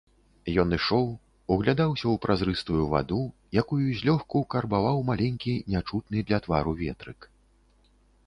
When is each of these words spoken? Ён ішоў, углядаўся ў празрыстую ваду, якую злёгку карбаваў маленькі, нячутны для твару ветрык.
Ён 0.61 0.69
ішоў, 0.77 1.03
углядаўся 1.55 2.03
ў 2.03 2.15
празрыстую 2.23 2.83
ваду, 2.93 3.19
якую 3.63 3.83
злёгку 3.99 4.41
карбаваў 4.55 4.97
маленькі, 5.11 5.53
нячутны 5.75 6.25
для 6.31 6.39
твару 6.47 6.71
ветрык. 6.81 7.19